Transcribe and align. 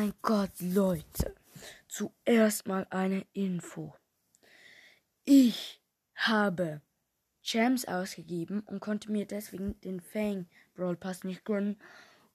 mein 0.00 0.14
Gott, 0.22 0.52
Leute. 0.60 1.34
Zuerst 1.88 2.66
mal 2.66 2.86
eine 2.90 3.26
Info. 3.32 3.94
Ich 5.24 5.82
habe 6.14 6.80
Gems 7.42 7.86
ausgegeben 7.86 8.60
und 8.66 8.80
konnte 8.80 9.10
mir 9.10 9.26
deswegen 9.26 9.80
den 9.80 10.00
Fang 10.00 10.46
Brawl 10.74 10.96
Pass 10.96 11.24
nicht 11.24 11.44
gründen. 11.44 11.78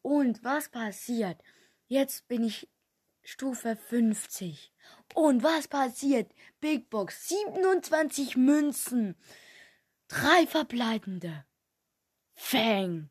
Und 0.02 0.44
was 0.44 0.70
passiert? 0.70 1.42
Jetzt 1.88 2.28
bin 2.28 2.44
ich 2.44 2.68
Stufe 3.24 3.76
50. 3.76 4.72
Und 5.14 5.42
was 5.42 5.68
passiert? 5.68 6.32
Big 6.60 6.90
Box 6.90 7.30
27 7.30 8.38
Münzen. 8.38 9.16
Drei 10.08 10.46
verbleibende. 10.46 11.46
Fang. 12.34 13.10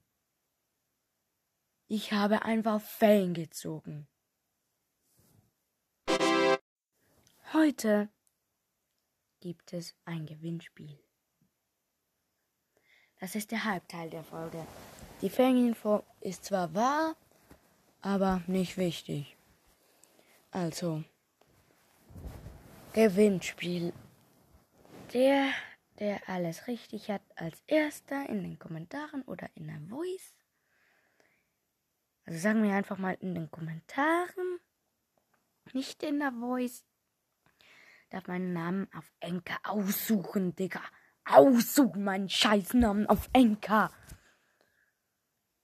Ich 1.86 2.12
habe 2.12 2.42
einfach 2.42 2.80
Fang 2.80 3.34
gezogen. 3.34 4.08
Heute 7.52 8.08
gibt 9.40 9.74
es 9.74 9.94
ein 10.06 10.24
Gewinnspiel. 10.24 10.98
Das 13.20 13.34
ist 13.34 13.50
der 13.50 13.64
Halbteil 13.64 14.08
der 14.08 14.24
Folge. 14.24 14.66
Die 15.20 15.28
Fang-Info 15.28 16.02
ist 16.20 16.46
zwar 16.46 16.74
wahr, 16.74 17.16
aber 18.00 18.42
nicht 18.46 18.78
wichtig. 18.78 19.36
Also, 20.50 21.04
Gewinnspiel. 22.94 23.92
Der, 25.12 25.50
der 25.98 26.28
alles 26.28 26.66
richtig 26.66 27.10
hat, 27.10 27.22
als 27.36 27.62
erster 27.66 28.26
in 28.28 28.42
den 28.42 28.58
Kommentaren 28.58 29.22
oder 29.22 29.50
in 29.54 29.66
der 29.66 29.80
Voice. 29.88 30.34
Also 32.26 32.38
sagen 32.38 32.62
wir 32.62 32.74
einfach 32.74 32.98
mal 32.98 33.16
in 33.20 33.34
den 33.34 33.50
Kommentaren, 33.50 34.60
nicht 35.72 36.02
in 36.02 36.20
der 36.20 36.32
Voice. 36.32 36.84
Darf 38.10 38.26
meinen 38.28 38.52
Namen 38.52 38.88
auf 38.94 39.10
Enka 39.20 39.56
aussuchen, 39.64 40.54
Digga. 40.54 40.80
Aussuchen 41.24 42.04
meinen 42.04 42.28
Scheißnamen 42.28 43.06
auf 43.08 43.28
Enka. 43.32 43.90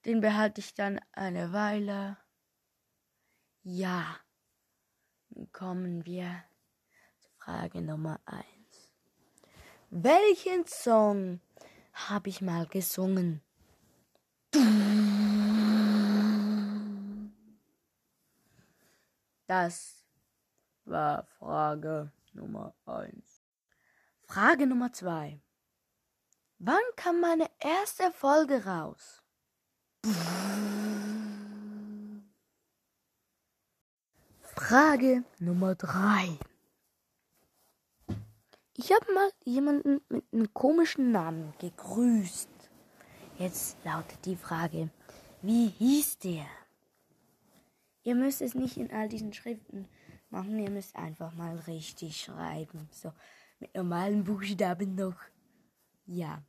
Den 0.05 0.21
behalte 0.21 0.59
ich 0.59 0.73
dann 0.73 0.99
eine 1.11 1.53
Weile. 1.53 2.17
Ja. 3.63 4.19
Dann 5.29 5.51
kommen 5.51 6.05
wir 6.05 6.43
zur 7.19 7.31
Frage 7.37 7.81
Nummer 7.81 8.19
1. 8.25 8.45
Welchen 9.91 10.65
Song 10.65 11.39
habe 11.93 12.29
ich 12.29 12.41
mal 12.41 12.65
gesungen? 12.65 13.41
Das 19.51 20.05
war 20.85 21.25
Frage 21.25 22.09
Nummer 22.31 22.73
1. 22.85 23.43
Frage 24.23 24.65
Nummer 24.65 24.93
2. 24.93 25.41
Wann 26.59 26.79
kam 26.95 27.19
meine 27.19 27.51
erste 27.59 28.13
Folge 28.13 28.63
raus? 28.63 29.21
Frage 34.41 35.25
Nummer 35.39 35.75
3. 35.75 36.39
Ich 38.77 38.93
habe 38.93 39.13
mal 39.13 39.31
jemanden 39.43 39.99
mit 40.07 40.23
einem 40.31 40.53
komischen 40.53 41.11
Namen 41.11 41.53
gegrüßt. 41.59 42.47
Jetzt 43.37 43.75
lautet 43.83 44.23
die 44.23 44.37
Frage, 44.37 44.89
wie 45.41 45.67
hieß 45.67 46.19
der? 46.19 46.45
Ihr 48.03 48.15
müsst 48.15 48.41
es 48.41 48.55
nicht 48.55 48.77
in 48.77 48.91
all 48.91 49.07
diesen 49.07 49.33
Schriften 49.33 49.87
machen, 50.29 50.57
ihr 50.59 50.71
müsst 50.71 50.95
einfach 50.95 51.33
mal 51.33 51.55
richtig 51.67 52.19
schreiben. 52.19 52.89
So, 52.91 53.11
mit 53.59 53.75
normalen 53.75 54.23
Buchstaben 54.23 54.95
noch. 54.95 55.17
Ja. 56.05 56.43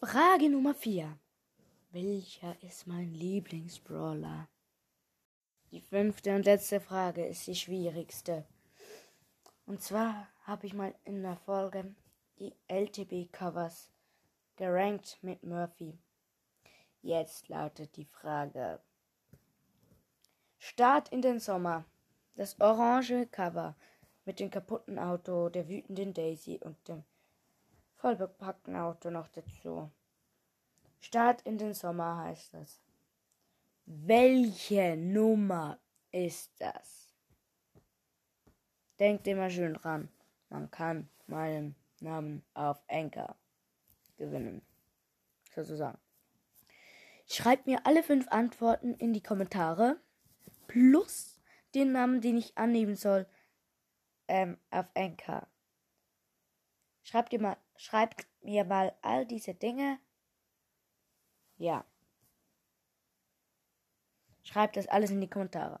Frage 0.00 0.48
Nummer 0.48 0.74
4. 0.74 1.18
Welcher 1.90 2.56
ist 2.62 2.86
mein 2.86 3.12
Lieblingsbrawler? 3.12 4.48
Die 5.72 5.80
fünfte 5.80 6.34
und 6.36 6.44
letzte 6.44 6.80
Frage 6.80 7.26
ist 7.26 7.46
die 7.46 7.54
schwierigste. 7.54 8.46
Und 9.66 9.82
zwar 9.82 10.28
habe 10.44 10.66
ich 10.66 10.74
mal 10.74 10.94
in 11.04 11.22
der 11.22 11.36
Folge 11.36 11.94
die 12.38 12.54
LTB-Covers 12.68 13.90
gerankt 14.56 15.18
mit 15.22 15.42
Murphy. 15.42 15.98
Jetzt 17.02 17.48
lautet 17.48 17.96
die 17.96 18.04
Frage. 18.04 18.80
Start 20.62 21.08
in 21.08 21.22
den 21.22 21.40
Sommer. 21.40 21.86
Das 22.36 22.60
orange 22.60 23.26
Cover 23.30 23.74
mit 24.26 24.40
dem 24.40 24.50
kaputten 24.50 24.98
Auto, 24.98 25.48
der 25.48 25.68
wütenden 25.68 26.12
Daisy 26.12 26.60
und 26.62 26.76
dem 26.86 27.02
vollbepackten 27.96 28.76
Auto 28.76 29.08
noch 29.08 29.28
dazu. 29.28 29.90
Start 31.00 31.40
in 31.42 31.56
den 31.56 31.72
Sommer 31.72 32.18
heißt 32.18 32.52
das. 32.52 32.82
Welche 33.86 34.96
Nummer 34.98 35.78
ist 36.12 36.52
das? 36.58 37.14
Denkt 38.98 39.26
immer 39.28 39.48
schön 39.48 39.72
dran. 39.72 40.10
Man 40.50 40.70
kann 40.70 41.08
meinen 41.26 41.74
Namen 42.00 42.44
auf 42.52 42.82
Anchor 42.86 43.34
gewinnen. 44.18 44.60
Sozusagen. 45.54 45.98
Schreibt 47.26 47.66
mir 47.66 47.86
alle 47.86 48.02
fünf 48.02 48.28
Antworten 48.28 48.92
in 48.96 49.14
die 49.14 49.22
Kommentare. 49.22 49.98
Plus 50.70 51.40
den 51.74 51.90
Namen, 51.90 52.20
den 52.20 52.36
ich 52.36 52.56
annehmen 52.56 52.94
soll, 52.94 53.26
ähm, 54.28 54.56
auf 54.70 54.86
Anchor. 54.94 55.48
Schreibt, 57.02 57.32
ihr 57.32 57.40
mal, 57.40 57.56
schreibt 57.76 58.28
mir 58.40 58.64
mal 58.64 58.94
all 59.02 59.26
diese 59.26 59.52
Dinge. 59.52 59.98
Ja. 61.56 61.84
Schreibt 64.44 64.76
das 64.76 64.86
alles 64.86 65.10
in 65.10 65.20
die 65.20 65.28
Kommentare. 65.28 65.80